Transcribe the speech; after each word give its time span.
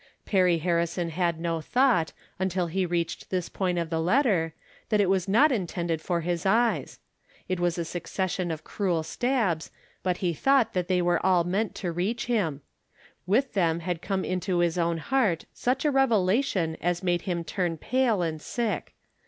Perry 0.25 0.57
Harrison 0.57 1.09
had 1.11 1.39
no 1.39 1.61
thought, 1.61 2.11
until 2.39 2.65
he 2.65 2.87
reached 2.87 3.29
this 3.29 3.49
point 3.49 3.77
of 3.77 3.91
the 3.91 3.99
letter, 3.99 4.55
that 4.89 4.99
it 4.99 5.11
was 5.11 5.27
not 5.27 5.51
intended 5.51 6.01
for 6.01 6.21
his 6.21 6.43
eyes. 6.43 6.97
It 7.47 7.59
was 7.59 7.77
a 7.77 7.85
succession 7.85 8.49
of 8.49 8.63
cruel 8.63 9.03
stabs, 9.03 9.69
but 10.01 10.17
he 10.17 10.33
thought 10.33 10.73
they 10.73 11.03
were 11.03 11.23
all 11.23 11.43
meant 11.43 11.75
to 11.75 11.91
reach 11.91 12.25
him. 12.25 12.63
With 13.27 13.53
them 13.53 13.81
had 13.81 14.01
come 14.01 14.25
into 14.25 14.57
his 14.57 14.75
own 14.75 14.97
heart 14.97 15.45
such 15.53 15.85
a 15.85 15.91
revelation 15.91 16.77
as 16.81 17.03
made 17.03 17.21
him 17.29 17.43
turn 17.43 17.77
pale 17.77 18.23
and 18.23 18.41
sick. 18.41 18.95